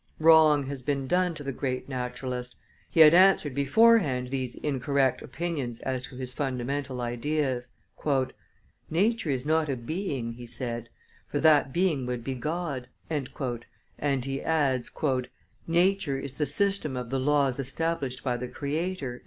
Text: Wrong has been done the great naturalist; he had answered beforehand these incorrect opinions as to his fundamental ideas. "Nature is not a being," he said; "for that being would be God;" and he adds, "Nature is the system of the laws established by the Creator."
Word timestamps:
Wrong 0.17 0.65
has 0.65 0.81
been 0.81 1.05
done 1.05 1.35
the 1.35 1.51
great 1.51 1.87
naturalist; 1.87 2.55
he 2.89 3.01
had 3.01 3.13
answered 3.13 3.53
beforehand 3.53 4.31
these 4.31 4.55
incorrect 4.55 5.21
opinions 5.21 5.79
as 5.81 6.01
to 6.05 6.15
his 6.15 6.33
fundamental 6.33 7.01
ideas. 7.01 7.67
"Nature 8.89 9.29
is 9.29 9.45
not 9.45 9.69
a 9.69 9.75
being," 9.75 10.33
he 10.33 10.47
said; 10.47 10.89
"for 11.27 11.39
that 11.39 11.71
being 11.71 12.07
would 12.07 12.23
be 12.23 12.33
God;" 12.33 12.87
and 13.11 14.25
he 14.25 14.41
adds, 14.41 14.91
"Nature 15.67 16.17
is 16.17 16.37
the 16.39 16.47
system 16.47 16.97
of 16.97 17.11
the 17.11 17.19
laws 17.19 17.59
established 17.59 18.23
by 18.23 18.35
the 18.37 18.47
Creator." 18.47 19.19